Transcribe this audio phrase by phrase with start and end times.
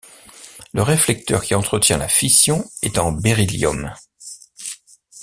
[0.73, 3.93] Le réflecteur qui entretient la fission est en béryllium.